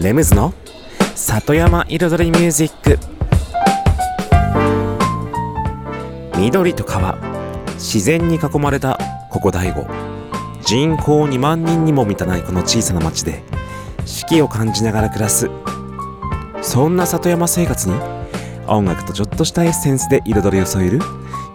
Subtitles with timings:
[0.00, 0.54] レムズの
[1.14, 2.98] 里山彩りミュージック。
[6.38, 7.18] 緑と川
[7.74, 9.86] 自然に囲まれたここ大悟。
[10.62, 13.42] 人口2万人にも満たないこの小さな町で
[14.06, 15.50] 四季を感じながら暮らす。
[16.62, 17.94] そんな里山生活に
[18.66, 21.00] 音楽とちょっとしたエッセンスで彩りを添える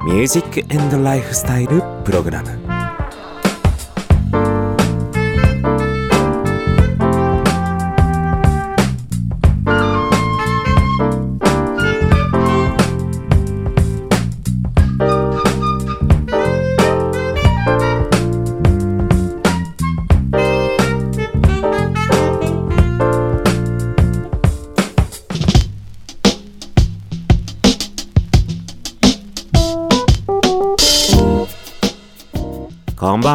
[0.06, 2.65] ミュージックエンドライフスタイルプログラム。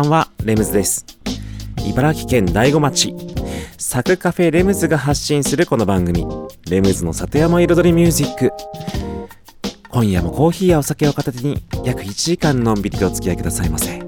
[0.01, 1.05] ばんは、レムズです。
[1.87, 3.15] 茨城県大子町、
[3.77, 6.25] サクカフェレムズが発信するこの番組、
[6.71, 8.53] レムズの里山彩りミュージック。
[9.91, 14.01] 今夜もコーヒーやお酒を片手に約1時間のんびりとお付き合いくださいませ。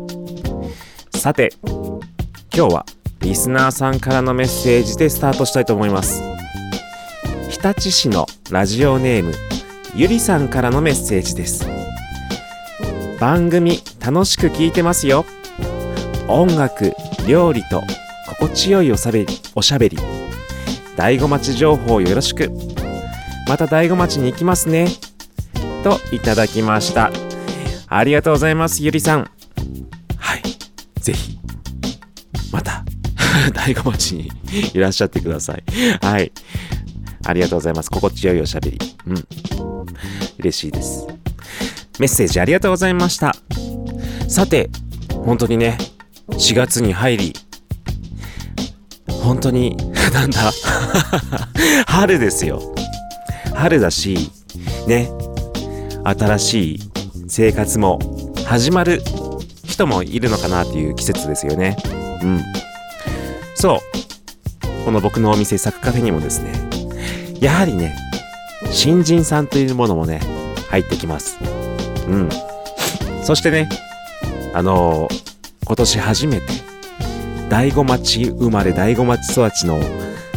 [1.14, 2.86] さて、今日は
[3.20, 6.22] リスナーさんからのメッセージでスタートしたいと思います。
[7.50, 9.34] 日立市のラジオネーム、
[9.94, 11.66] ゆりさんからのメッセージです。
[13.20, 15.26] 番組楽しく聞いてますよ。
[16.34, 16.94] 音楽、
[17.28, 17.82] 料理と
[18.26, 19.98] 心地よいおしゃべり、おしゃべり。
[20.96, 22.50] 大子町情報よろしく。
[23.46, 24.88] また大子町に行きますね。
[25.84, 27.12] といただきました。
[27.86, 29.30] ありがとうございます、ゆりさん。
[30.16, 30.42] はい。
[31.00, 31.38] ぜひ、
[32.50, 32.82] また、
[33.52, 34.32] 大子町に
[34.72, 35.62] いらっしゃってください。
[36.00, 36.32] はい。
[37.26, 37.90] ありがとうございます。
[37.90, 38.78] 心地よいおしゃべり。
[39.06, 39.24] うん。
[40.38, 41.06] 嬉しいです。
[41.98, 43.36] メッセージありがとうございました。
[44.28, 44.70] さて、
[45.26, 45.76] 本当にね、
[46.30, 47.32] 4月に入り、
[49.08, 49.76] 本当に、
[50.12, 50.52] なんだ、
[51.86, 52.62] 春ですよ。
[53.54, 54.30] 春だし、
[54.86, 55.10] ね、
[56.04, 56.80] 新しい
[57.28, 57.98] 生活も
[58.44, 59.02] 始まる
[59.64, 61.76] 人もいるのかなっていう季節ですよね。
[62.22, 62.42] うん。
[63.54, 64.84] そう。
[64.84, 66.52] この僕のお店、サクカフェにもですね、
[67.40, 67.96] やはりね、
[68.70, 70.20] 新人さんというものもね、
[70.70, 71.38] 入ってきます。
[72.08, 72.28] うん。
[73.22, 73.68] そしてね、
[74.54, 75.31] あのー
[75.72, 76.46] 今年初めて、
[77.48, 79.80] 大子町生まれ大子町育ちの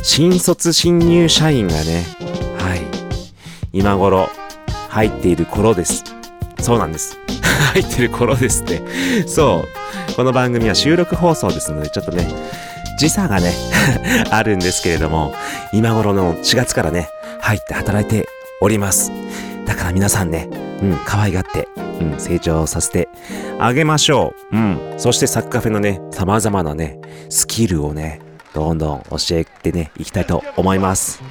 [0.02, 2.06] 新卒新入社員がね、
[2.58, 2.80] はい、
[3.74, 4.30] 今頃
[4.88, 6.06] 入っている頃です。
[6.62, 7.18] そうなんです。
[7.74, 8.82] 入ってる頃ですって。
[9.28, 9.66] そ
[10.10, 10.14] う。
[10.14, 12.26] この番組は収録放送ですので、ちょっとね、
[12.98, 13.52] 時差がね、
[14.32, 15.36] あるんですけれども、
[15.74, 17.10] 今頃の4月からね、
[17.42, 18.30] 入って働いて
[18.62, 19.12] おります。
[19.66, 20.48] だから皆さんね、
[20.82, 21.68] うん、可愛がって、
[22.00, 23.10] うん、成長させて
[23.60, 24.56] あげましょう。
[24.56, 24.94] うん。
[24.98, 28.22] そしてサッカーフェのね、様々なね、スキルをね、
[28.54, 31.22] どんどん教えてね、いきたいと思います。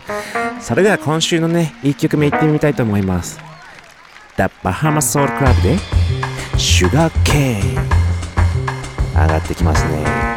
[0.60, 3.38] それでは今週のね、1曲目いってみたいと思います。
[4.36, 5.76] The Bahama Soul Club で、
[6.56, 8.04] Sugar Cane。
[9.14, 10.33] 上がってきますね。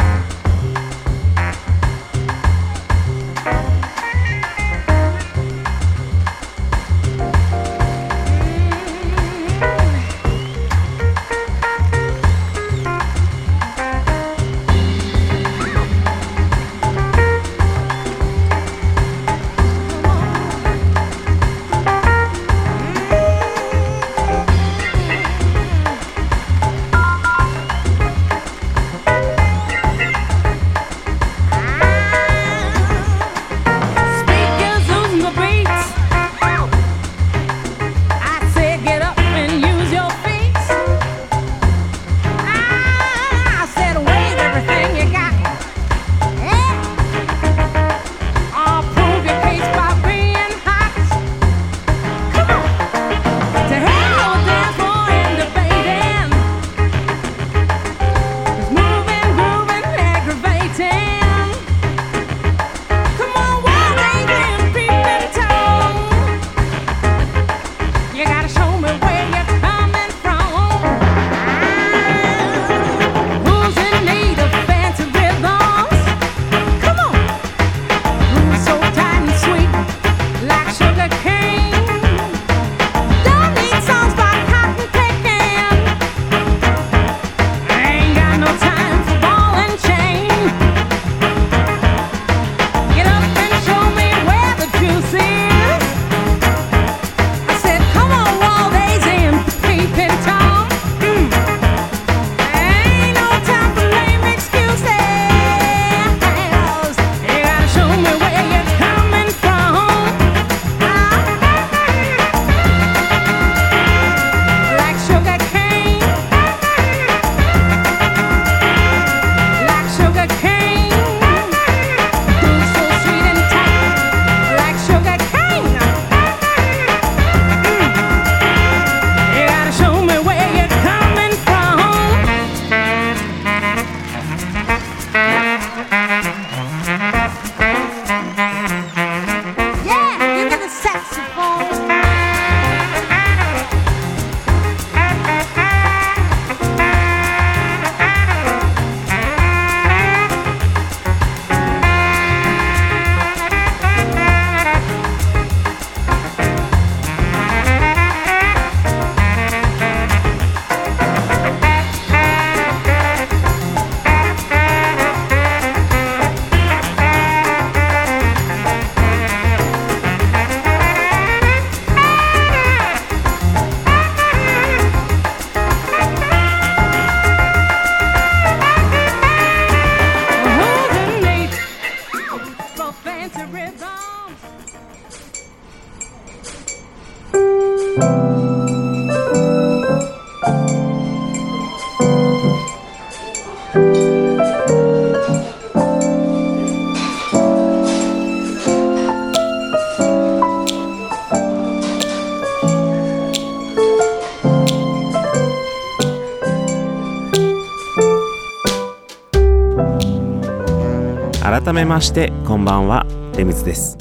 [211.88, 213.06] ましてこんばんは
[213.38, 213.98] レムズです。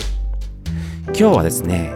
[1.06, 1.94] 今日はですね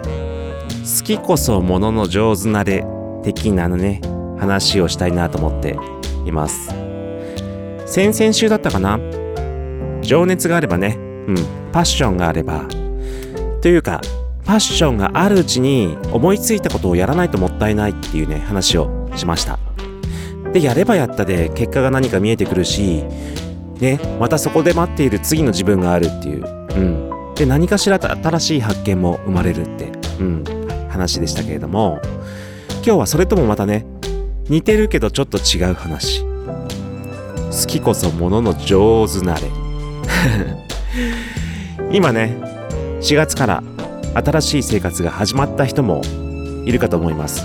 [0.85, 2.87] 好きこそものの上手なれ
[3.25, 4.01] 的なね
[4.39, 5.77] 話をしたいなと思って
[6.27, 6.69] います。
[7.87, 9.01] 先々週だったかな？
[10.01, 11.35] 情熱があればねうん
[11.73, 12.69] パッションがあれば
[13.61, 14.01] というか
[14.45, 19.59] パッションがあるうちに思いついたことをやらないともったいないっていうね話をしました。
[20.53, 23.05] でやればやったで結果が何か見えてくるし
[23.81, 26.45] ねまたそこで待っている次の自分があるっていう。
[26.77, 27.35] うん。
[27.35, 30.45] で何かしら新しい発見も生まれるってうん。
[30.89, 32.01] 話でしたけれども。
[32.83, 33.85] 今日はそれともまたね
[34.49, 36.23] 似てるけどちょっと違う話。
[36.23, 39.43] 好きこそものの上手なれ。
[41.93, 42.37] 今ね
[43.01, 43.63] 4月から
[44.15, 46.03] 新しい生活が始まった人も
[46.65, 47.45] いるかと思います。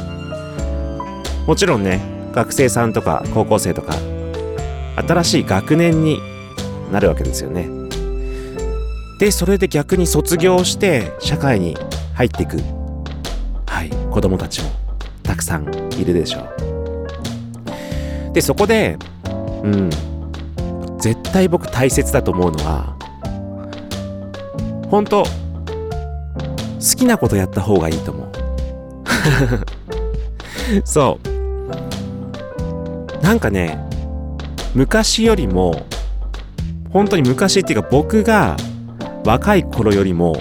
[1.48, 2.00] もちろんね
[2.34, 3.96] 学生さんとか高校生とか
[4.96, 6.20] 新しい学年に
[6.92, 7.68] なるわけですよね。
[9.20, 11.76] でそれで逆に卒業して社会に
[12.14, 12.58] 入っていく。
[13.68, 14.70] はい子供たちも
[15.24, 15.66] たくさん
[16.00, 18.34] いるでしょう。
[18.34, 18.98] でそこで
[19.64, 19.90] うん
[21.00, 22.96] 絶対僕大切だと思うのは
[24.90, 25.30] 本当好
[26.96, 28.28] きなことやった方がいいと思う。
[30.86, 31.28] そう。
[33.24, 33.84] なんかね
[34.76, 35.86] 昔よりも
[36.92, 38.58] 本当に昔っていうか僕が
[39.26, 40.36] 若い頃よりも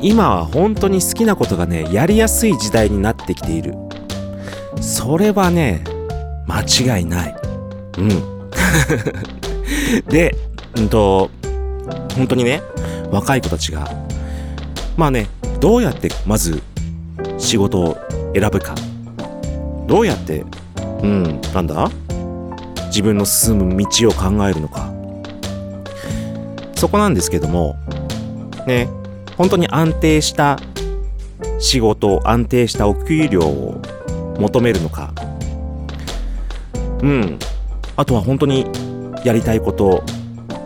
[0.00, 3.74] 今は本当に好きなことがねやりやすい時代になってきている。
[4.80, 5.84] それはね
[6.46, 6.62] 間
[6.98, 7.36] 違いない。
[7.98, 8.08] うん。
[10.08, 10.34] で
[10.76, 11.30] うんと
[12.16, 12.62] 本当にね
[13.10, 13.90] 若い子たちが
[14.96, 15.26] まあね
[15.60, 16.62] どうやってまず
[17.36, 17.98] 仕事を
[18.34, 18.74] 選ぶか。
[19.86, 20.44] どうやって
[21.02, 21.90] うんなんだ？
[22.90, 24.92] 自分の進む道を考えるのか。
[26.74, 27.76] そこなんですけども
[28.66, 28.88] ね
[29.36, 30.58] 本当に安定した
[31.58, 33.80] 仕事安定したお給料を
[34.38, 35.12] 求めるのか。
[37.02, 37.38] うん。
[37.96, 38.66] あとは本当に
[39.24, 40.02] やりたいこと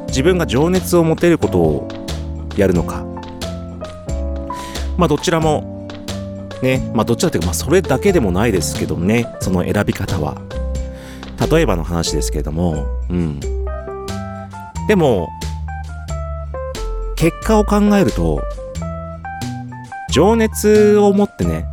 [0.06, 1.88] 自分が情熱を持てることを
[2.56, 3.04] やるのか。
[4.96, 5.88] まあどちらも
[6.62, 10.40] ねまあどちらっていうかまあそれだけでもないですけどねその選び方は。
[11.50, 13.40] 例えばの話ですけれどもうん。
[14.88, 15.28] でも
[17.16, 18.42] 結果を考えると
[20.10, 21.66] 情熱を持ってね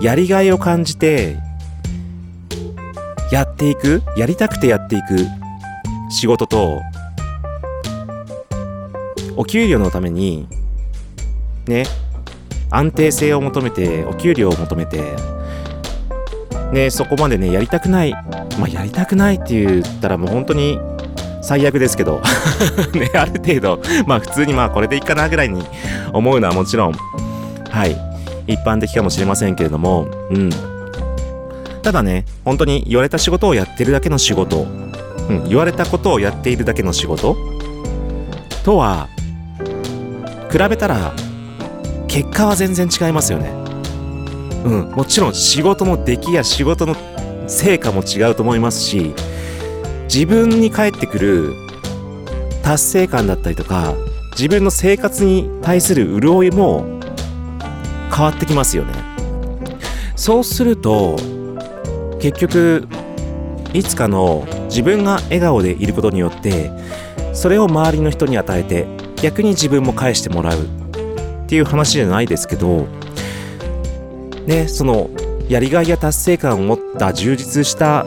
[0.00, 1.36] やりがいを感じて
[3.32, 5.26] やっていくやりたくてやっていく
[6.10, 6.80] 仕事と
[9.36, 10.46] お給料のために
[11.66, 11.84] ね
[12.70, 15.16] 安定性を求めてお給料を求めて
[16.72, 18.12] ねそこまでねやりたくない。
[18.12, 20.78] まあやりたくないって言ったらもう本当に
[21.42, 22.20] 最悪ですけど。
[22.94, 23.82] ねある程度。
[24.06, 25.64] まあ普通にまあこれでいいかなぐらいに
[26.12, 26.94] 思うのはもちろん。
[27.70, 27.96] はい。
[28.46, 30.06] 一般的かもしれませんけれども。
[30.30, 30.50] うん。
[31.82, 34.66] ただね本当に言われた仕事をやってるだけの仕事。
[35.28, 37.36] うん、言われたことをやっているだけの仕事。
[38.64, 39.08] とは
[40.50, 41.12] 比べたら
[42.08, 43.69] 結果は全然違いますよね。
[44.64, 46.94] うん、もちろん仕事の出来や仕事の
[47.46, 49.14] 成果も違うと思いますし
[50.04, 51.54] 自分に返ってくる
[52.62, 53.94] 達成感だったりとか
[54.32, 57.00] 自分の生活に対する潤いも
[58.14, 58.92] 変わってきますよね。
[60.16, 61.16] そうすると
[62.20, 62.86] 結局
[63.72, 66.70] いつかの自分が笑顔でいることによって
[67.32, 68.86] それを周りの人に与えて
[69.22, 72.86] 逆に自分も返してもらうっていう話じゃないですけど
[74.46, 75.10] ねその
[75.48, 78.06] やりがいや達成感を持った充実した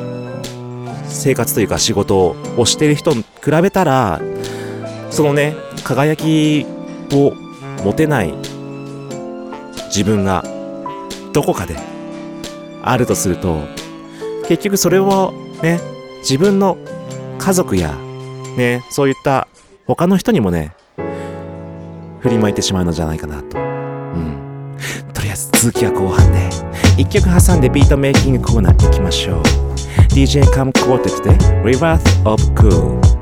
[1.06, 4.22] 生活というか仕事をしてる人に比べたら
[5.12, 6.66] そのね輝き
[7.12, 7.34] を
[7.84, 8.34] 持てない
[9.88, 10.44] 自分が
[11.34, 11.76] どこかで
[12.82, 13.62] あるとすると
[14.48, 15.80] 結局それをね、
[16.20, 16.78] 自分の
[17.40, 17.96] 家族や、
[18.58, 19.48] ね、そういった
[19.88, 20.76] 他の人にもね、
[22.20, 23.73] 振りまいてしまうのじゃないかなと。
[25.64, 26.50] 続きは後半で、
[27.02, 29.42] 1曲挟んでビートメイキングコーナー行きましょう。
[30.12, 33.13] DJ カムコーテットで Reverth of Cool。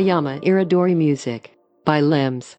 [0.00, 1.50] Satayama Iridori Music
[1.84, 2.56] by Limbs.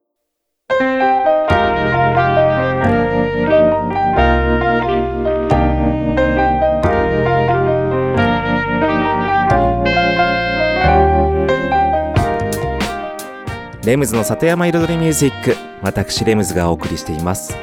[13.83, 17.57] レムズの里山彩りミュージック私レムズがお送りしています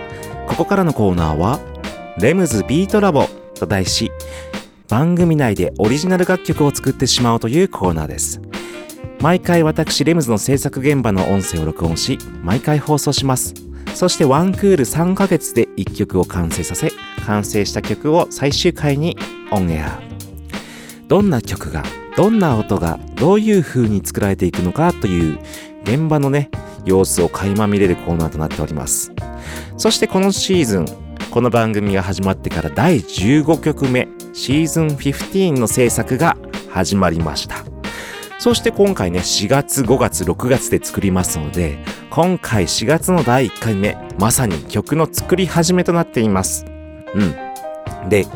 [0.49, 1.61] ここからのコーナーは
[2.19, 4.11] レムズビートラボと題し
[4.89, 8.41] 番組内でオリジナル楽曲を作ってしまおうというコーナーです
[9.21, 13.55] 毎回私レムズの制作現場の音声を録音し毎回放送します。
[13.95, 16.93] そしてワンクール3ヶ月で1曲を完成させ
[17.27, 19.17] 完成した曲を最終回に
[19.51, 20.01] オンエア。
[21.09, 21.83] どんな曲が
[22.17, 25.39] どんな音がどういう風に作られていくのかという
[25.83, 26.51] 現場のね
[26.85, 29.13] 様子を垣間見れるコーナーとなっております。
[29.77, 30.87] そしてこのシーズン
[31.31, 36.37] この番組が始まってから第15曲目シーズン15の制作が
[36.71, 37.78] 始まりました。
[38.38, 41.78] そして今回ね4月5月6月で作りますので
[42.11, 46.64] 今回4月の第1回目まさに曲の作り始めとなっています
[47.14, 48.26] うんで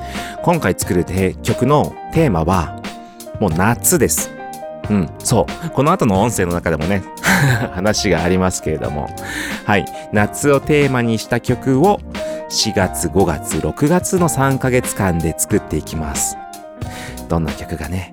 [0.43, 1.05] 今回作る
[1.43, 2.83] 曲のテーマは
[3.41, 4.33] もう夏です
[4.91, 5.71] うん、そう。
[5.71, 7.03] この後の音声の中でもね、
[7.73, 9.09] 話がありますけれども、
[9.65, 9.87] はい。
[10.13, 12.01] 夏をテーマにした曲を
[12.51, 16.37] 4月、5月、6月の3ヶ月間で作っていきます。
[17.29, 18.13] どんな曲がね、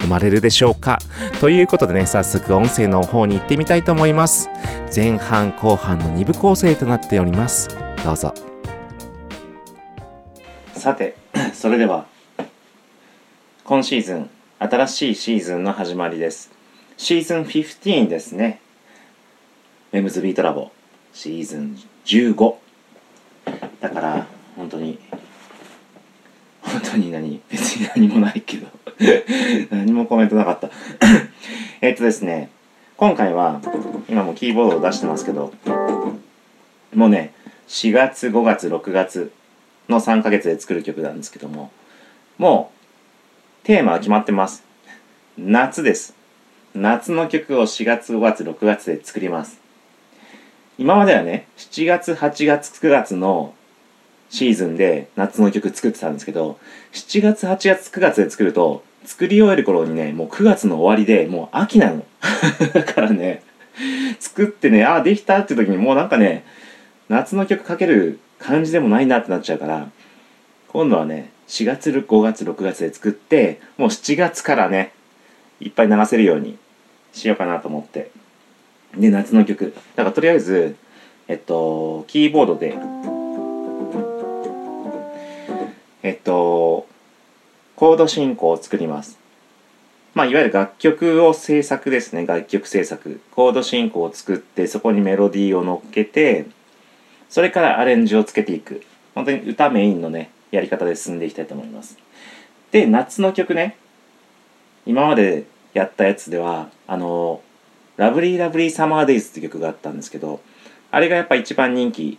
[0.00, 0.98] 生まれるでしょうか？
[1.40, 4.48] ということでね、早速音声の方に行ってみたいと思います。
[4.94, 7.68] 前半後半の2部構成となっております。
[8.04, 8.34] どうぞ。
[10.74, 11.16] さて、
[11.52, 12.06] それでは、
[13.64, 16.50] 今シーズン新しいシーズンの始まりです。
[16.96, 18.60] シーズン15ですね。
[19.92, 20.70] メムズビートラボ
[21.12, 22.54] シーズン15。
[23.80, 24.26] だから、
[24.56, 24.98] 本当に、
[26.62, 27.40] 本当に何？
[27.50, 28.66] 別に何もないけど
[29.70, 30.70] 何もコメントなかった
[31.80, 32.50] えっとですね、
[32.96, 33.60] 今回は、
[34.08, 35.52] 今もキーボードを出してますけど、
[36.94, 37.32] もうね、
[37.68, 39.30] 4月、5月、6月
[39.88, 41.70] の3ヶ月で作る曲なんですけども、
[42.38, 42.72] も
[43.62, 44.64] うテーマは決まってます。
[45.36, 46.16] 夏です。
[46.74, 49.60] 夏の曲を4月、5月、6月で作ります。
[50.76, 53.54] 今まではね、7月、8月、9月の
[54.30, 56.58] シーズンで夏の曲作ってたんですけど、
[56.92, 62.04] 7月、8月、9月で作ると、作り終える頃にね、もう9月の終わりで、もう秋なの。
[62.74, 63.42] だからね、
[64.20, 66.44] 作ってね、ああ、できたって時にもうなんかね、
[67.08, 69.88] 夏の曲かける感じでもないなってなっちゃうから、
[70.68, 74.92] 今度はね、4月、5月、6月で作って、もう7月からね、
[75.58, 76.58] いっぱい流せるように
[77.14, 78.10] しようかなと思って。
[78.94, 79.72] で、夏の曲。
[79.96, 80.76] だからとりあえず、
[81.28, 82.76] えっと、キーボードで、
[86.02, 86.86] えっと、
[87.78, 89.20] コード進行を作ります。
[90.12, 92.26] まあ、いわゆる楽曲を制作ですね。
[92.26, 93.20] 楽曲制作。
[93.30, 96.46] コード進行を作って、そこにメロディーを乗っけて、
[97.28, 98.82] それからアレンジをつけていく。
[99.14, 101.96] 本当に歌メインのね、やり方で進んでいきたいと思います。
[102.72, 103.76] で、夏の曲ね、
[104.84, 107.42] 今までやったやつでは、あの、
[107.96, 110.40] ラブリーラブリーサマーデイズって曲があったんですけど、
[110.90, 112.18] あれがやっぱ一番人気、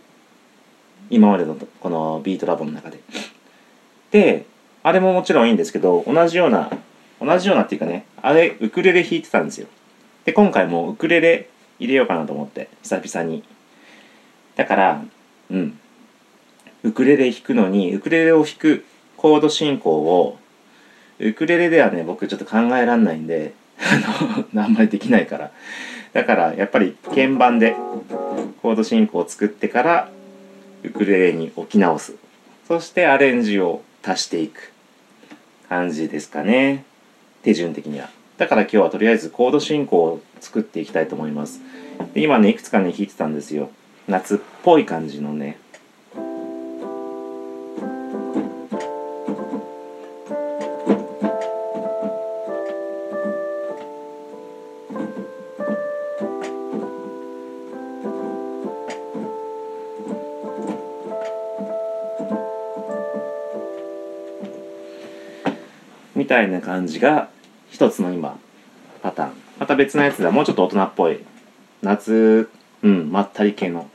[1.10, 2.98] 今までのこのビートラボの中で。
[4.10, 4.46] で、
[4.82, 6.70] あれももちろんいいんですけど、同じような、
[7.20, 9.66] 同じようなっていうかね、あれ、ウクレレ弾いてたんですよ。
[10.24, 13.42] で、今回もウクレレ入れようかなと思って、久々に。
[14.56, 15.04] だから、
[15.50, 15.78] うん。
[16.82, 18.84] ウクレレ弾くのに、ウクレレを弾く
[19.16, 20.38] コード進行を、
[21.18, 25.50] ウクレレではね、僕ちょっと考えらんないんで、あの、 あんまりできないから。
[26.14, 27.76] だから、やっぱり鍵盤で
[28.62, 30.10] コード進行を作ってから、
[30.82, 32.14] ウクレレに置き直す。
[32.66, 34.72] そしてアレンジを足していく
[35.68, 36.84] 感じですかね。
[37.42, 38.10] 手順的には。
[38.38, 41.60] だから今日はとりあえずコード進行を作っていきたいと思います。
[42.14, 43.70] で今ね、いくつかね、弾いてたんですよ。
[44.08, 45.58] 夏っぽい感じのね、
[66.40, 67.28] たいな感じが
[67.70, 68.38] 一つの今
[69.02, 69.32] パターン。
[69.58, 71.20] また別のやつではもうちょっと大人っぽい。
[71.82, 72.48] 夏。
[72.82, 73.12] うん。
[73.12, 73.90] まったり系の。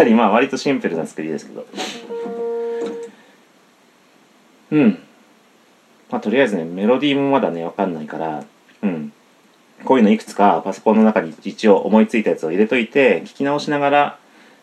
[0.00, 1.66] たりまあ割とシンプルな作りですけど。
[4.70, 4.98] うん。
[6.10, 8.44] まあとりあえずねメロディーもまだね分かんないから
[8.82, 9.12] うん。
[9.84, 14.18] こういうのいくつかパソコンの中に一応思いついたやつを入れといて聞き直しながら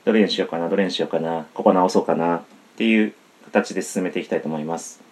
[0.06, 2.42] どれにしようかなどれにしようかなここ直そうかなっ
[2.78, 3.14] ていう
[3.46, 5.07] 形で進めていきたいと思います。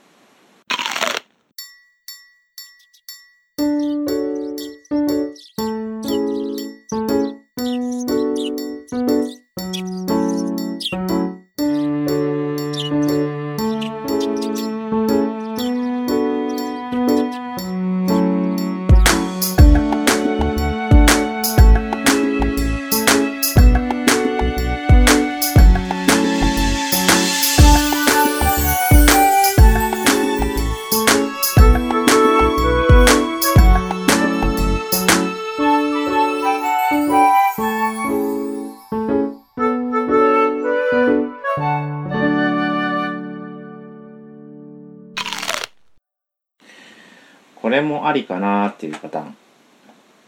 [47.85, 49.37] もありかなっていうパターン。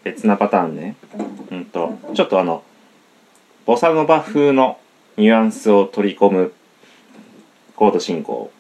[0.04, 0.96] 別なパターンね。
[1.52, 2.64] うんとちょっとあの
[3.66, 4.80] ボサノバ風の
[5.18, 6.54] ニュアンスを取り込む
[7.76, 8.52] コード進行。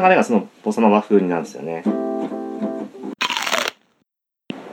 [0.00, 1.84] 流れがそのボサノバ風になるんですよね。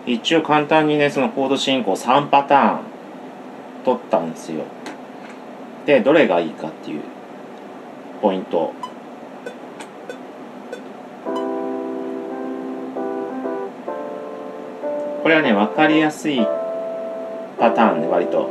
[0.06, 2.80] 一応簡単にねそのコード進行3パターン
[3.84, 4.64] 取ったんですよ。
[5.86, 7.02] でどれがいいかっていう
[8.22, 8.74] ポイント。
[15.24, 16.38] これはね分かりやすい
[17.60, 18.50] パターンで割と。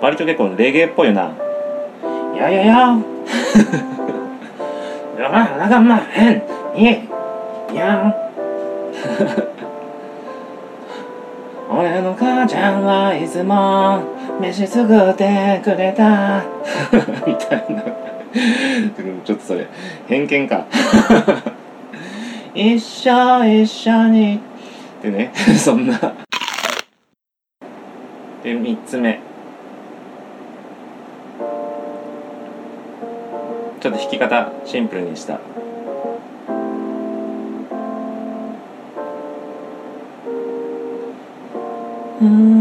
[0.00, 1.34] 割と結構レゲエっぽいよな。
[2.34, 2.96] いやいやいや。
[5.20, 6.42] やばいながまへん
[6.74, 8.14] いや
[11.68, 14.02] 俺の母ちゃんはいつも
[14.40, 16.42] 飯作ってくれた。
[17.26, 17.82] みたいな。
[19.24, 19.68] ちょっとそれ
[20.08, 20.64] 偏見か。
[22.54, 24.36] 一緒一緒に。
[24.36, 24.38] っ
[25.02, 25.98] てねそんな。
[28.42, 29.20] で3つ目
[33.80, 35.40] ちょっと弾き方シンプルにした。
[42.20, 42.59] うん。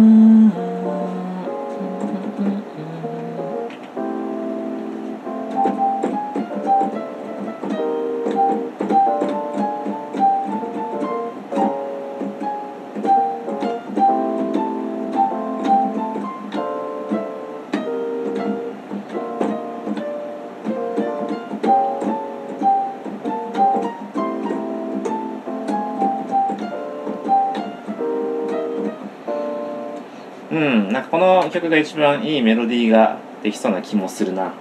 [31.50, 34.54] の曲が一番いいメロディーができそうな気もするな。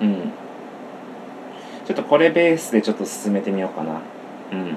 [0.00, 0.32] うん。
[1.86, 4.00] ちょっとこれベースでちょっと進めてみようかな。
[4.52, 4.76] うん。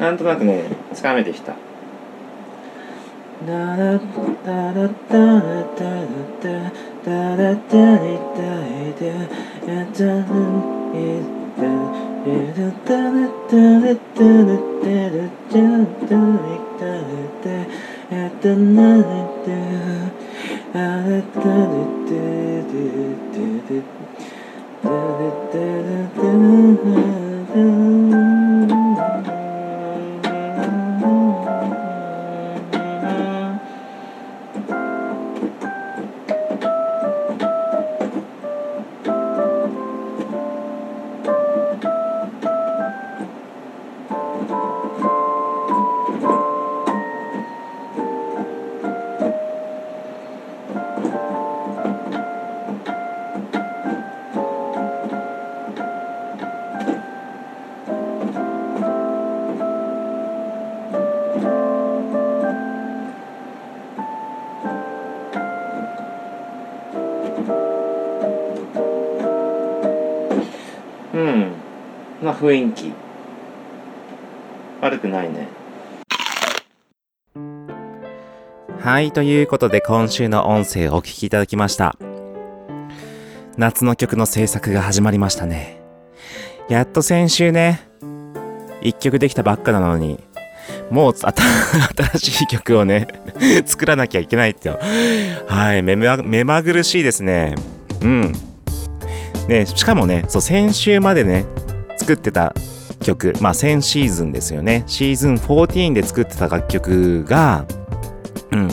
[0.00, 1.54] なんとなくねつかめてきた。
[3.46, 3.98] ダラダラ
[4.46, 6.72] ダラダラダラダラ
[7.04, 9.04] ダラダリダイダ
[9.68, 10.24] ヤダラ
[10.88, 11.20] イ
[11.56, 11.62] ダ
[12.24, 17.04] ヤダダラダラダラダラダラダラダラ
[17.44, 17.77] ダ
[18.40, 19.58] リダヤダナラダ
[20.74, 21.74] アラダラ
[22.04, 22.84] ダダ
[23.50, 23.82] ダ
[24.84, 24.92] ダ
[25.52, 25.62] ダ
[26.14, 27.17] ダダ
[72.48, 72.92] 雰囲気。
[74.80, 75.48] 悪くないね。
[78.80, 81.96] はいということで今週の音声をお聞きいただきました。
[83.58, 85.82] 夏の曲の制作が始まりましたね。
[86.70, 87.86] やっと先週ね
[88.80, 90.22] 一曲できたばっかなのに
[90.90, 91.32] もう 新
[92.18, 93.08] しい曲をね
[93.66, 97.56] 作らなきゃいけないってはい目ま目まぐるしいですね。
[98.00, 98.32] うん。
[99.48, 101.44] ねしかもねそう先週までね
[102.08, 102.54] 作ってた
[103.00, 104.82] 曲まあ先シーズンですよね。
[104.86, 107.66] シーズン14で作ってた楽曲が
[108.50, 108.68] うん。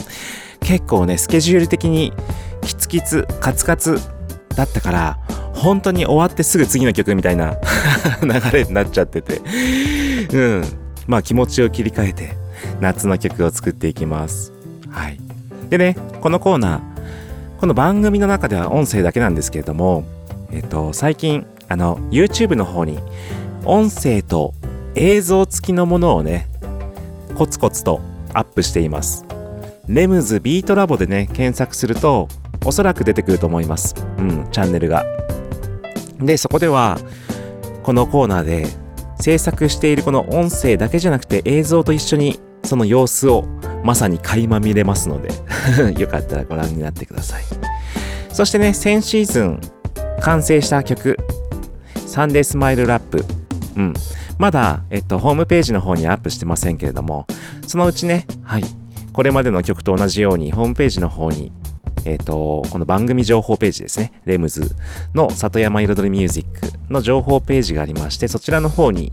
[0.60, 2.14] 結構ねスケジュール的に
[2.62, 4.00] キツキツカツカツ
[4.56, 5.18] だったから
[5.54, 7.56] 本当に終わってすぐ次の曲みたいな
[8.22, 9.42] 流れになっちゃってて。
[10.32, 10.64] うん。
[11.06, 12.38] まあ気持ちを切り替えて
[12.80, 14.54] 夏の曲を作っていきます。
[14.88, 15.20] はい。
[15.68, 20.04] でねこのコーナーこの番組の中では音声だけなんですけれども
[20.50, 22.98] えっと最近あの YouTube の方に
[23.64, 24.54] 音声と
[24.94, 26.48] 映像付きのものをね
[27.36, 28.00] コツコツと
[28.32, 29.24] アップしています。
[29.88, 32.28] レムズビートラボでね検索すると
[32.64, 33.94] おそらく出てくると思います。
[34.18, 35.04] うんチャンネルが。
[36.18, 36.98] でそこでは
[37.82, 38.66] このコーナーで
[39.20, 43.44] 制作しているこの音声だけじゃなくて映像と一緒にその様子を
[43.84, 45.28] まさに垣間見れますので
[46.00, 47.42] よかったらご覧になってください。
[48.32, 49.60] そしてね先シーズン
[50.20, 51.16] 完成した曲
[52.16, 53.26] サンデースマイルラップ
[53.76, 53.94] うん
[54.38, 57.26] まだ、えっと、ホームページの方にアップしてませんけれども
[57.66, 58.64] そのうちねはい
[59.12, 61.52] これまでの曲と同じようにホームページの方に
[62.06, 64.12] えっ、と、この番組情報ページですね。
[64.26, 64.76] レムズ
[65.12, 69.12] の里山彩りミュージックの情報ページがありまして、そちらの方に、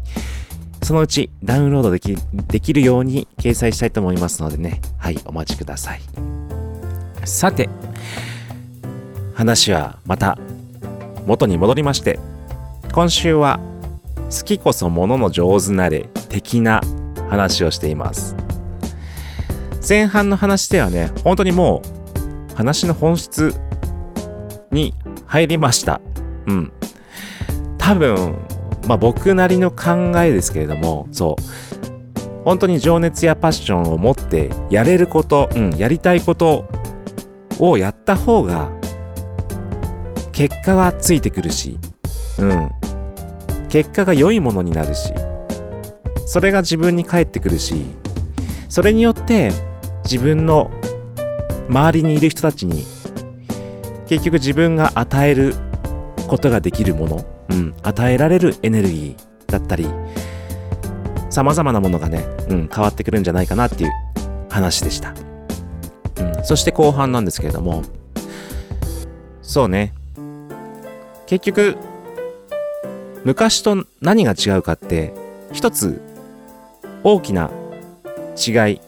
[0.84, 4.80] そのうちダウンロードできできるように掲載したいと思いますのでね。
[5.00, 6.02] はい、お待ちください。
[7.26, 7.68] さて、
[9.34, 10.38] 話はまた
[11.26, 12.20] 元に戻りまして、
[12.94, 13.60] 今週は
[14.30, 16.80] 好きこそものの上手なれ的な
[17.28, 18.36] 話をしています。
[19.88, 21.82] 前半の話ではね、本当にも
[22.52, 23.56] う話の本質
[24.70, 24.94] に
[25.26, 26.02] 入りました。
[26.46, 26.72] うん。
[27.80, 28.36] 多分、
[28.88, 32.44] まあ僕なりの考えですけれども、そう。
[32.46, 36.66] 本当に情熱やパッションを持ってやれること、うん、やりたいこと
[37.58, 38.70] をやった方が、
[40.32, 41.80] 結果はついてくるし、
[42.38, 42.72] うん。
[43.74, 45.12] 結果が良いものになるし、
[46.28, 47.88] それが自分に返ってくるし、
[48.70, 49.52] それによって
[50.04, 50.70] 自分の
[51.70, 52.86] 周りにいる人たちに
[54.08, 55.56] 結局自分が与える
[56.28, 59.88] ことができるもの、うん、与えられるエネルギーだったり
[61.32, 63.92] 様々なものがね、うん、変わってくるんじゃないかなっていう
[64.52, 65.16] 話でした、
[66.20, 67.82] うん、そして後半なんですけれども
[69.42, 69.96] そうね。
[71.26, 71.78] 結局
[73.24, 75.14] 昔と何が違うかって
[75.52, 76.02] 一つ
[77.04, 77.52] 大きな
[78.36, 78.82] 違い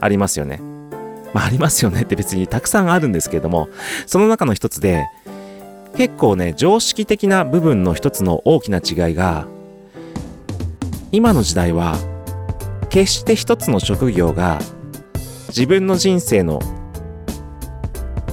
[0.00, 0.60] ありますよね
[1.32, 3.68] まあ、ありますよねって別にたくさんあるんですけれども、
[4.06, 5.06] その中の一つで、
[5.96, 9.46] 結構ね、常識的な部分の一つの大きな違いが、
[11.12, 11.96] 今の時代は、
[12.88, 14.58] 決して一つの職業が
[15.48, 16.60] 自分の人生の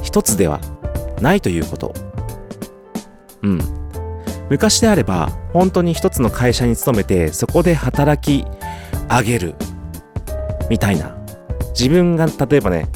[0.02, 0.62] 一つでは
[1.20, 1.94] ないということ。
[3.42, 3.85] うん。
[4.50, 8.46] 昔であれば、本当に一つの会社に勤めて、そこで働き
[9.10, 9.56] 上げる、
[10.70, 11.16] みたいな。
[11.78, 12.88] 自分が例えばね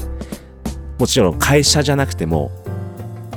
[0.98, 2.50] もちろん会社じゃなくても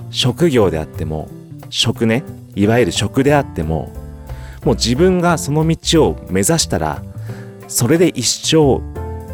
[0.09, 1.29] 職業であっても
[1.69, 2.23] 職ね
[2.55, 3.91] いわゆる職であっても
[4.63, 7.03] もう自分がその道を目指したら
[7.67, 8.81] それで一生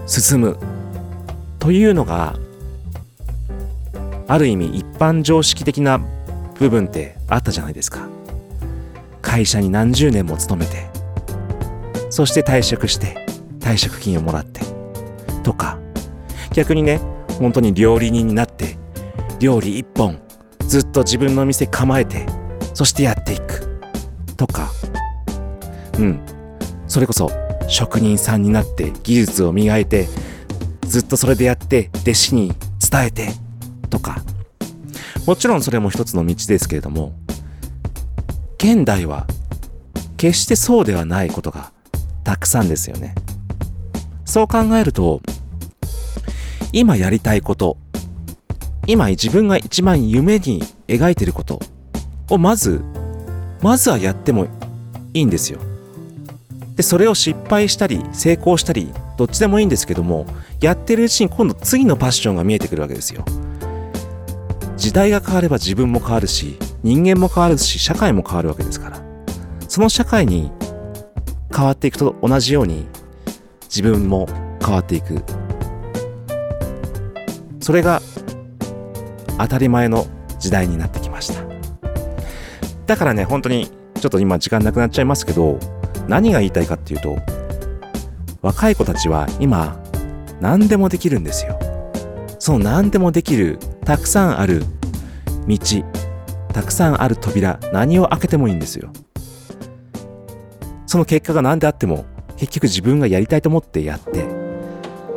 [0.08, 0.58] 進む
[1.60, 2.36] というのが
[4.28, 6.00] ある意味一般常識的な
[6.58, 8.08] 部分ってあったじゃないですか
[9.22, 10.90] 会社に何十年も勤めて
[12.10, 13.26] そして退職して
[13.60, 14.62] 退職金をもらって
[15.44, 15.78] とか。
[16.54, 17.00] 逆にね
[17.40, 18.78] 本当に料理人になって
[19.40, 20.20] 料理一本
[20.68, 22.26] ずっと自分の店構えて
[22.74, 23.82] そしてやっていく。
[24.38, 24.72] とか。
[25.98, 26.20] うん。
[26.88, 27.30] それこそ
[27.68, 30.08] 職人さんになって技術を磨いて
[30.82, 32.54] ずっとそれでやって弟子に
[32.90, 33.30] 伝えて
[33.90, 34.22] とか。
[35.26, 37.14] もちろんそれも一つの道ですけれども
[38.60, 39.26] 現代は
[40.18, 41.72] 決してそうではないことが
[42.24, 43.16] たくさんですよね
[44.26, 45.22] そう考えると
[46.72, 47.78] 今やりたいこと、
[48.86, 51.60] 今自分が一番夢に描いてること
[52.30, 52.84] をまず、
[53.62, 54.46] まずはやっても
[55.14, 55.60] いいんですよ。
[56.76, 60.28] で、それを失敗したり、成功したり、どっちでもいいんですけども、
[60.62, 63.26] やってるうちに今度次のパッションが見えてくるわけですよ。
[64.78, 69.02] 時代が変われば自分も変わるし、人間も変わるし社会も変わるわけですから。
[69.68, 70.52] その社会に
[71.56, 72.88] 変わっていくと同じように
[73.64, 74.28] 自分も
[74.62, 75.24] 変わっていく。
[77.60, 78.02] それが
[79.38, 80.08] 当たり前の
[80.40, 81.44] 時代になってきました。
[82.88, 83.68] だからね本当に
[84.00, 85.60] ちょっと今時間なくなっちゃいますけど
[86.08, 87.18] 何が言いたいかっていうと
[88.42, 89.80] 若い子たちは今
[90.42, 91.60] 何でもできるんですよ。
[92.40, 94.64] その何でもできるたくさんある
[95.48, 95.58] 道。
[96.54, 98.92] たくさんある扉何を開けてもいいんですよ。
[100.86, 104.26] その結果が何であっても結局自分がやりたいと思ってやって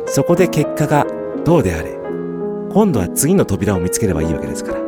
[0.05, 1.07] そこで結果が
[1.45, 1.97] どうであれ
[2.71, 4.81] 今度は次の扉を見つければいいわけですから。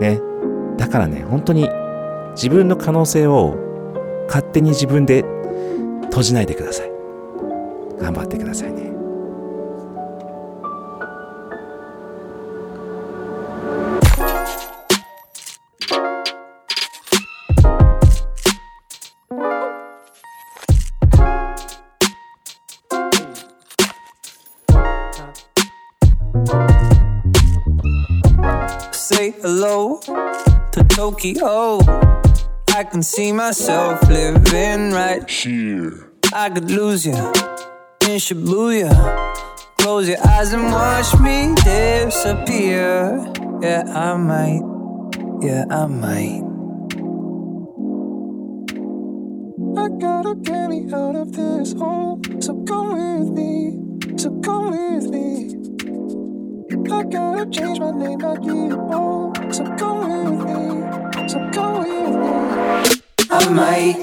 [0.00, 0.20] ね。
[0.76, 1.68] だからね本当に
[2.34, 3.56] 自分の可能性を
[4.26, 5.24] 勝手に自分で
[6.04, 6.90] 閉じないでください。
[8.00, 8.83] 頑張ってくださいね。
[29.14, 30.00] Say hello
[30.72, 31.78] to Tokyo.
[32.74, 36.10] I can see myself living right here.
[36.32, 37.14] I could lose you
[38.08, 38.92] in Shibuya.
[39.78, 42.92] Close your eyes and watch me disappear.
[43.62, 44.64] Yeah, I might.
[45.42, 46.42] Yeah, I might.
[49.82, 52.20] I gotta get me out of this hole.
[52.40, 53.78] So come with me.
[54.16, 55.73] So come with me.
[56.94, 59.32] I gotta change my name, I need all.
[59.36, 62.30] Oh, so come with me, so come with me.
[63.30, 63.96] I might,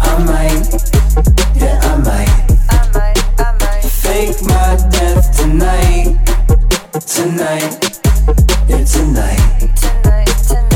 [0.00, 0.66] I might,
[1.54, 2.32] yeah, I might.
[4.02, 6.18] Fake my death tonight,
[7.06, 7.72] tonight,
[8.68, 9.44] yeah, tonight.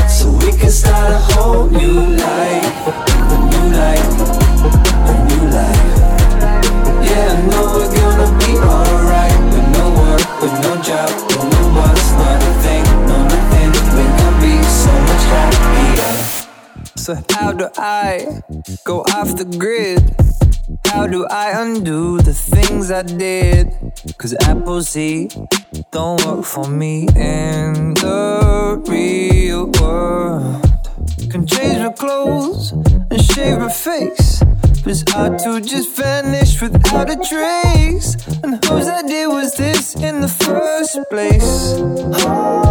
[0.09, 4.10] So we can start a whole new life, a new life,
[17.11, 18.41] So how do I
[18.85, 19.99] go off the grid?
[20.85, 23.67] How do I undo the things I did?
[24.17, 25.27] Cause Apple C
[25.91, 30.63] don't work for me in the real world.
[31.29, 34.39] Can change my clothes and shave my face.
[34.81, 38.15] But it's hard to just vanish without a trace.
[38.41, 41.75] And whose idea was this in the first place?
[42.25, 42.70] I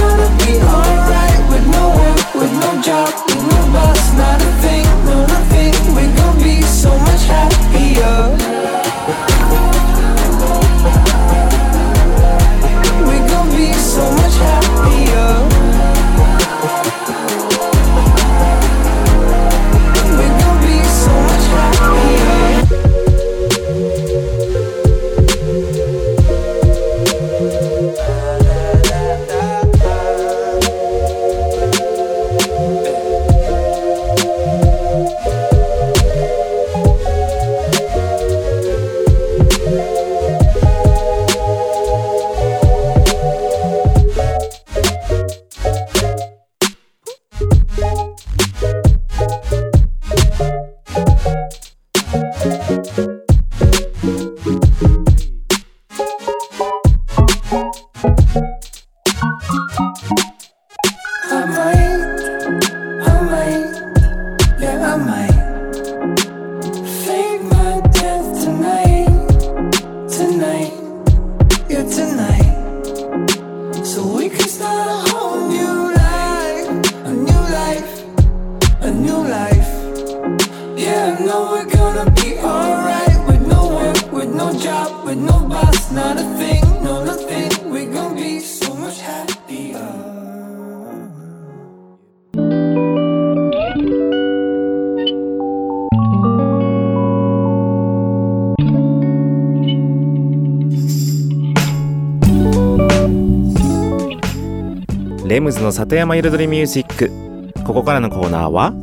[105.31, 107.63] レムズの里山彩りミュージック。
[107.63, 108.73] ここからのコーナーは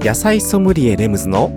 [0.00, 1.52] 野菜ソムリエレムズの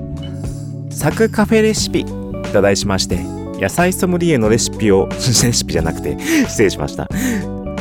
[0.90, 2.04] サクカフェレシピ。
[2.52, 3.24] と題しまして
[3.62, 7.08] 野菜ソムリエのレシピを、レシピじゃなくて、失礼しました。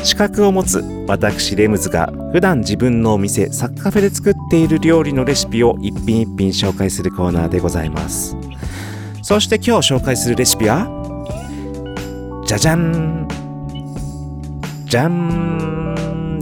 [0.05, 8.37] 資格を持つ私レムズが普段自分のお店サッカフェで作っている料理のレシピを一品一品紹介するコーナーでございます。
[9.25, 10.87] そして今日紹介するレシピは
[12.47, 13.27] じゃじゃん
[14.85, 15.88] じゃん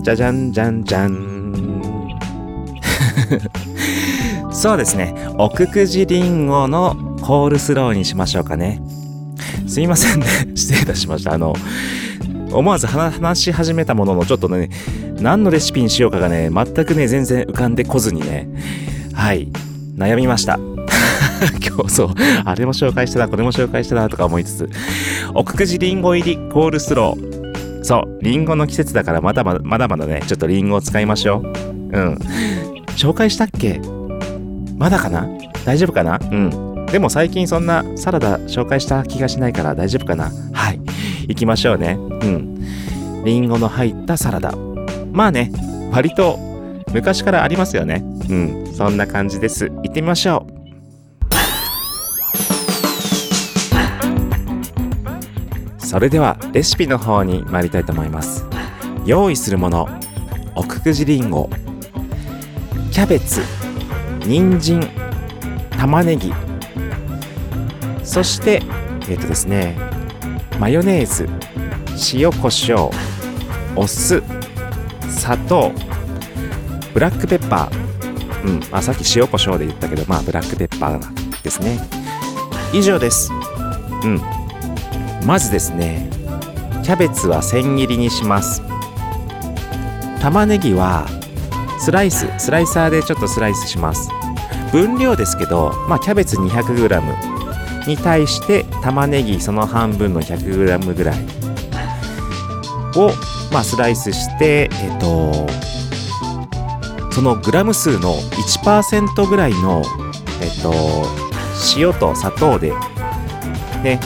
[0.07, 1.83] じゃじゃんじゃんじゃん。
[4.53, 5.13] そうですね。
[5.37, 8.81] 奥久慈りんごのコールスローにしましょうかね。
[9.67, 10.27] すいませんね。
[10.55, 11.33] 失礼いたしました。
[11.33, 11.57] あの
[12.53, 14.71] 思わず話し始めたもののちょっとね
[15.19, 18.49] 何のレシピにしようかがね全くね全然浮かんでこずにね。
[19.13, 19.49] はい。
[19.97, 20.61] 悩みました。
[21.67, 22.15] 今日そう。
[22.45, 24.71] あれも紹介したなこれも紹介したなとか思いつつ。
[25.35, 27.36] 奥久慈りんご入りコールスロー。
[27.87, 31.43] そうりんごの季節だからまだまだまだまだねちょっとりんごを使いましょう。
[31.45, 32.19] うん。
[32.99, 33.81] 紹介したっけ？
[34.77, 35.29] まだかな？
[35.65, 36.19] 大丈夫かな？
[36.21, 36.87] うん。
[36.87, 40.33] でも最近そんなサラダ紹介した気がしないから大丈夫かな？
[40.53, 40.81] はい。
[41.29, 41.97] 行きましょうね。
[41.97, 43.25] うん。
[43.25, 44.53] りんごの入ったサラダ。
[45.13, 45.53] まあね
[45.93, 46.41] 割と
[46.93, 48.03] 昔からありますよね。
[48.29, 48.67] うん。
[48.75, 49.67] そんな感じです。
[49.69, 50.56] 行ってみましょう
[55.97, 58.45] それではレシピの方に参りたいと思います。
[59.07, 59.89] 用意するもの
[60.55, 61.49] 奥久慈りんご
[62.93, 63.41] キャベツ
[64.21, 64.87] 人参
[65.71, 66.35] 玉ねぎ
[68.05, 68.61] そして
[69.09, 69.75] えっ、とですね
[70.61, 71.27] マヨネーズ
[72.15, 72.91] 塩コショウ
[73.75, 74.23] お酢
[75.09, 75.73] 砂糖
[76.93, 78.47] ブラックペッパー。
[78.47, 81.79] うん、まあ、さっき塩コショウで言ったけどまあブラックペッパーですね。
[82.75, 83.31] 以上です。
[84.05, 84.36] うん。
[85.27, 86.09] まずですね
[86.85, 88.63] キャベツは千切りにします。
[90.21, 91.05] 玉ねぎは
[91.81, 94.09] スライススライサーでちょっとスライスします。
[94.71, 101.19] 分量ですけど、まあ、キャベツ 200g に対して玉ねぎその半分の 100g ぐらい
[102.97, 103.11] を、
[103.53, 105.47] まあ、スライスしてえっと
[107.11, 109.83] そのグラム数の1%ぐらいの
[110.41, 110.73] えっと
[111.77, 112.73] 塩と砂糖で
[113.83, 114.01] ね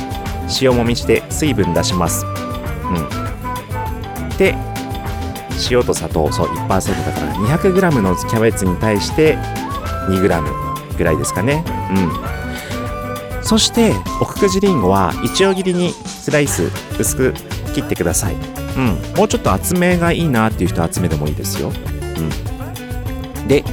[0.61, 2.25] 塩もみして水分出します。
[2.25, 2.29] う
[4.35, 4.37] ん。
[4.37, 4.57] で
[5.71, 9.37] 塩と砂糖そう1%だから 200g のキャベツに対して
[10.09, 11.65] 2g ぐらいですかね。
[11.91, 13.45] うん。
[13.45, 17.35] そして奥久慈りんごは一丁切りにスライス薄く
[17.75, 18.35] 切ってください。
[18.35, 19.17] うん。
[19.17, 21.71] もうちょっと厚めがいいなっていう人は厚めでもいいですよ。
[21.71, 23.49] うん。
[23.49, 23.65] で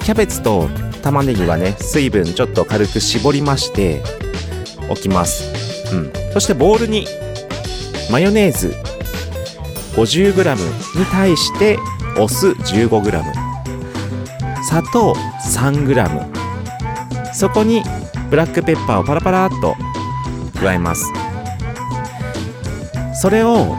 [0.00, 0.68] キャベツと
[1.02, 4.02] 玉ねぎはね水分ちょっと軽く絞りまして
[4.88, 5.49] おきます。
[5.92, 6.12] うん。
[6.32, 7.06] そしてボウルに
[8.10, 8.74] マヨネーズ
[9.94, 11.78] 50g に対して
[12.18, 13.22] お酢 15g
[14.62, 15.14] 砂糖
[15.46, 17.82] 3g そこに
[18.30, 19.74] ブラックペッパーをパラパラっと
[20.60, 21.04] 加えます。
[23.20, 23.76] それを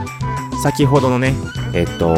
[0.62, 1.34] 先ほどのね
[1.74, 2.16] えっと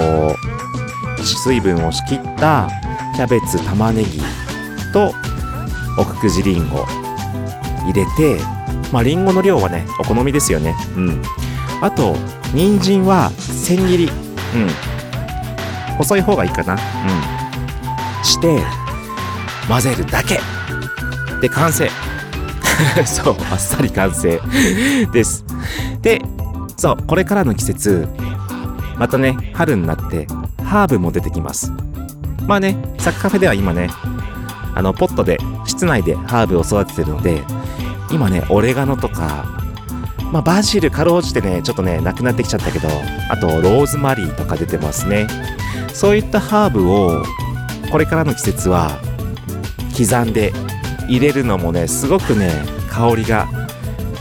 [1.24, 2.70] 水分を仕切った
[3.16, 4.20] キャベツ玉ねぎ
[4.92, 5.14] と
[5.98, 6.86] 奥久慈りんご
[7.86, 8.40] 入れて
[8.94, 10.76] まありんごの量はねお好みですよね。
[10.96, 11.22] うん。
[11.82, 12.16] あと
[12.54, 14.06] 人参は千切り。
[14.06, 15.96] うん。
[15.98, 16.74] 細い方がいいかな。
[16.74, 18.24] うん。
[18.24, 18.62] して
[19.68, 20.40] 混ぜるだけ。
[21.42, 21.90] で完成。
[23.04, 24.40] そうあっさり完成。
[25.12, 25.44] です。
[26.04, 26.22] で
[26.78, 28.08] そうこれからの季節
[29.00, 30.28] またね春になって
[30.64, 31.72] ハーブも出てきます。
[32.46, 33.90] まあねサッカフェでは今ね
[34.76, 37.42] あのポットで室内でハーブを育ててるので
[38.14, 39.46] 今ねオレガノとか
[40.32, 42.88] まあバジルかろうじてねちょっとねなくなってきちゃったけど
[43.30, 45.28] あとローズマリーとか出てますね。
[45.94, 47.24] そういったハーブを
[47.92, 49.00] これからの季節は
[49.96, 50.52] 刻んで
[51.08, 52.52] 入れるのもねすごくね
[52.90, 53.48] 香りが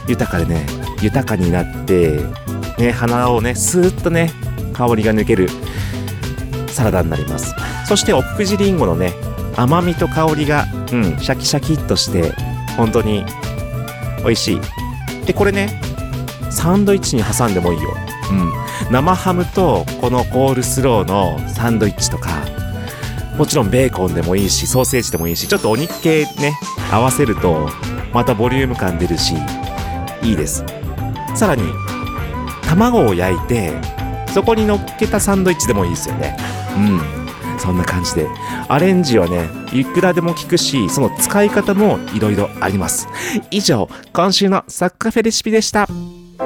[0.06, 0.66] 豊かでね
[1.00, 2.20] 豊かになって
[2.78, 4.30] ね鼻をねスーッとね
[4.74, 5.48] 香りが抜ける
[6.68, 7.54] サラダになります。
[7.86, 9.14] そして奥久慈りんごのね
[9.56, 12.34] 甘みと香りがうんシャキシャキっとして
[12.76, 13.24] 本当に
[14.24, 14.60] 美味しい。
[15.26, 15.80] でこれね
[16.50, 17.94] サンドイッチに挟んでもいいよ。
[18.30, 18.52] うん。
[18.92, 22.30] 生ハムとこのコールスローのサンドイッチとか
[23.38, 26.58] もちろんベーコンでもいいしソーセージでもいいしちょっとお肉系ね
[26.90, 27.68] 合わせると
[28.12, 29.34] またボリューム感出るし
[30.22, 30.64] いいです。
[31.34, 31.62] さらに
[32.68, 33.72] 卵を焼いて
[34.32, 36.36] そこに乗っけたサンドイッチでもいいですよね。
[36.76, 36.80] う
[37.18, 37.21] ん
[37.62, 38.28] そんな感じで
[38.68, 43.06] アレンジはねいくらでも効くしその使い方もいろいろあります
[43.52, 45.86] 以上今週のサッカフェレシピでした「・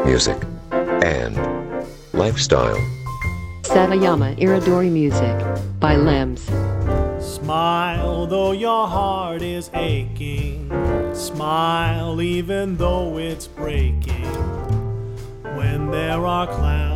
[3.64, 5.96] 」「サダヤマ・イラドリ・ミュージック」by
[8.28, 10.68] though your heart is aching
[11.14, 14.26] Smile even though it's breaking
[15.56, 16.95] When there are clouds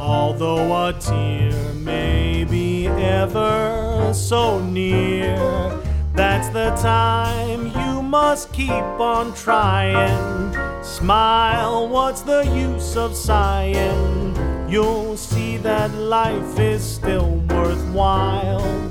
[0.00, 5.36] Although a tear may be ever so near,
[6.14, 10.54] that's the time you must keep on trying.
[10.82, 14.34] Smile, what's the use of sighing?
[14.70, 18.90] You'll see that life is still worthwhile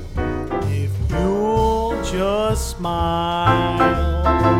[0.68, 4.59] if you'll just smile.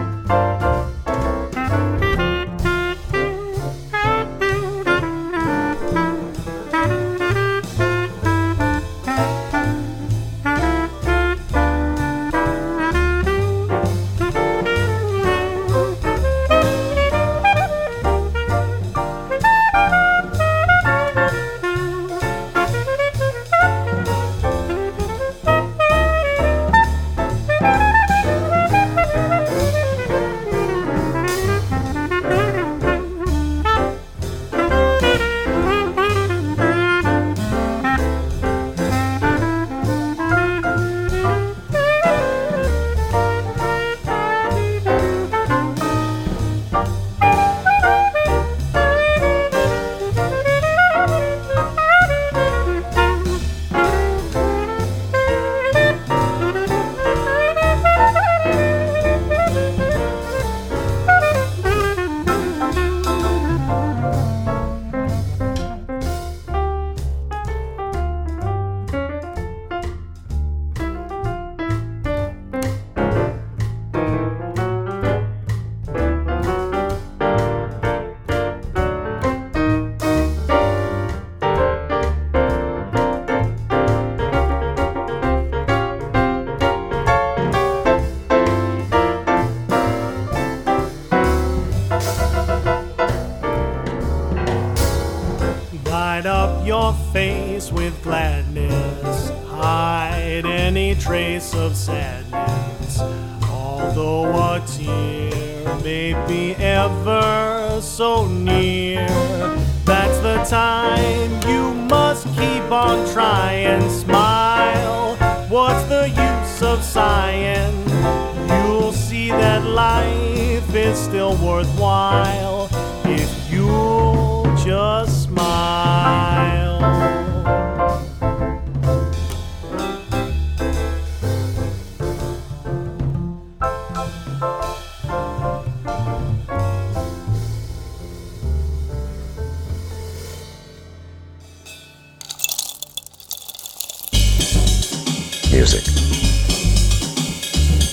[145.60, 145.86] Music,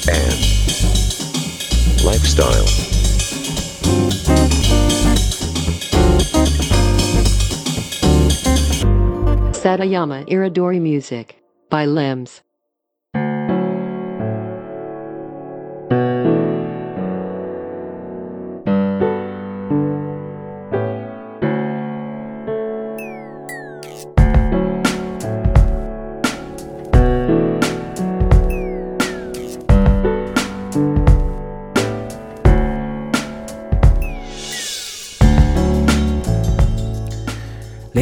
[0.07, 0.39] and
[2.05, 2.63] lifestyle.
[9.51, 12.41] Satayama Iridori Music by Limbs.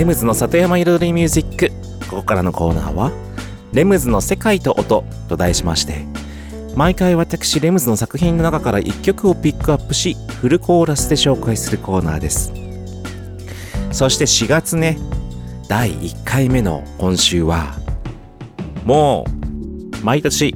[0.06, 1.72] レムズの里山彩りミュージック。
[2.08, 3.12] ここからのコーナーは
[3.74, 6.06] 「レムズの世界と音」と題しまして
[6.76, 12.54] 毎回私レムズの作品の中から1曲をピックアップしフルコーラスで紹介するコーナーです。
[13.92, 15.00] そして4月ね
[15.68, 17.74] 第1回目の今週は
[18.84, 19.26] も
[20.02, 20.56] う毎年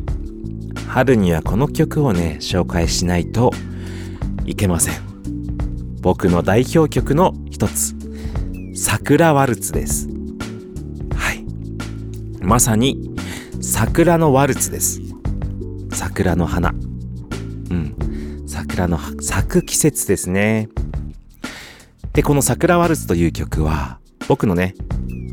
[0.87, 3.49] 春にはこの曲をね紹介しないと
[4.45, 4.93] いけません。
[6.01, 7.98] 僕の代表曲の一つ。
[8.81, 10.07] 桜ワルツです。
[11.13, 11.43] はい。
[12.41, 13.13] まさに
[13.59, 15.01] 桜のワルツです。
[15.91, 16.69] 桜の花。
[16.69, 16.73] う
[17.73, 18.45] ん。
[18.47, 20.69] 桜の咲く季節ですね。
[22.13, 23.99] で、この桜ワルツという曲は
[24.29, 24.75] 僕のね、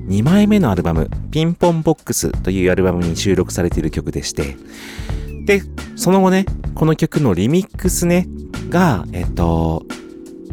[0.08, 4.56] 2枚目のアルバム、ピンポンボックスというアルバムに収録されている曲でして、
[5.46, 5.62] で、
[5.94, 8.26] その後ね、この曲のリミックスね、
[8.70, 9.86] が、えっと、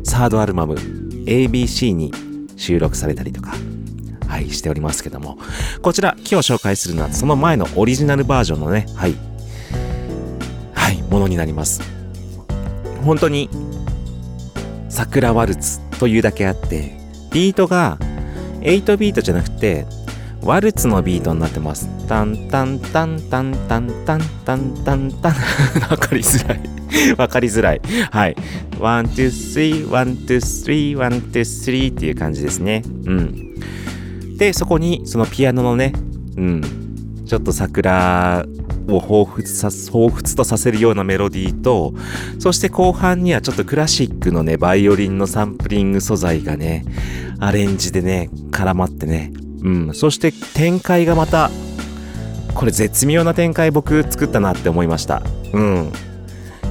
[0.04, 0.76] サードアルバム
[1.26, 2.14] ABC に
[2.64, 3.54] 収録されたりとか、
[4.26, 5.38] はい、しておりますけども、
[5.82, 9.16] こちら今日紹介するのはその前のオリジナルバージョンのね、はい、
[10.74, 11.82] はい、ものになります。
[13.04, 13.50] 本当に、
[14.88, 16.96] 桜ワルツというだけあって、
[17.32, 17.98] ビートが
[18.62, 19.86] 8ビートじゃなくて、
[20.42, 21.90] ワルツのビートになってます。
[22.08, 25.34] タンタンタンタンタンタンタンタンタン。
[25.92, 26.83] わかりづらい。
[27.18, 27.82] わかりづらい。
[28.12, 28.36] はい。
[28.80, 32.84] One, two, three, one, two, three, one, two, three っていう感じですね。
[33.06, 33.54] うん。
[34.38, 35.94] で、そこに、そのピアノのね、
[36.38, 36.62] うん。
[37.26, 38.46] ちょっと桜
[38.88, 41.94] を彷彿さ、彷彿とさせるようなメロディーと、
[42.40, 46.86] そして後半にはちょっとクラシックのね、バイオリンのサンプリング素材がね、
[47.40, 49.32] アレンジでね、絡まってね、
[49.64, 49.94] うん。
[49.94, 51.50] そして展開がまた、
[52.54, 55.24] これ絶妙な展開僕作ったなって思いました。
[55.54, 55.92] うん。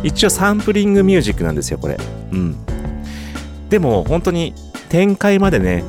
[0.02, 1.98] 一応サンプリングミュージックなんですよ、これ。
[2.32, 2.56] うん。
[3.68, 4.54] でも本当に
[4.88, 5.84] 展開までね、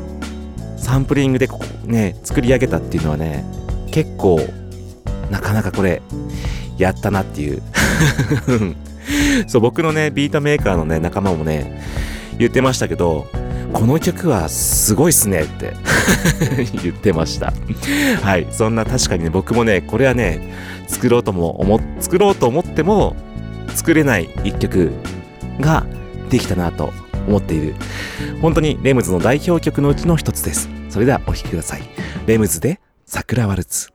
[0.77, 3.43] サンプリングでこうね、作り上げたっていうのはね、
[3.91, 4.39] 結構、
[5.29, 6.01] なかなかこれ、
[6.77, 7.61] やったなっていう。
[9.47, 11.81] そう、僕のね、ビートメーカーのね、仲間もね、
[12.37, 13.27] 言ってましたけど、
[13.73, 15.73] この曲はすごいっすねって
[16.83, 17.53] 言ってました。
[18.21, 18.47] はい。
[18.51, 20.53] そんな確かにね、僕もね、これはね、
[20.87, 23.15] 作ろうとも思、作ろうと思っても、
[23.75, 24.91] 作れない一曲
[25.59, 25.85] が
[26.29, 26.93] できたなと
[27.27, 27.75] 思っている。
[28.41, 30.69] 本当にレムズの代表曲のうちの一つです。
[30.89, 31.81] それではお聴きください。
[32.25, 33.92] レムズで桜ワルツ。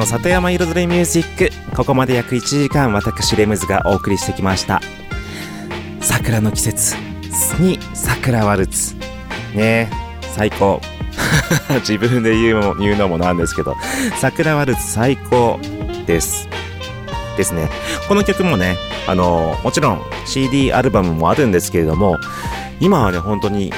[0.00, 1.76] の里山彩りミュージック。
[1.76, 4.80] ここまで約1時間私レムズがお送りしてきました。
[6.00, 6.96] 桜の季節。
[7.60, 8.94] に桜ワルツ。
[9.54, 9.88] ねえ
[10.22, 10.80] 最高。
[11.86, 13.76] 自分で言う言うのもなんですけど。
[14.18, 15.60] 桜ワルツ最高
[16.06, 16.48] です。
[17.36, 17.68] ですね。
[18.08, 22.16] この曲もねあのもちろん CD アルバムもあるんですけれども
[22.80, 23.70] 今はね本当に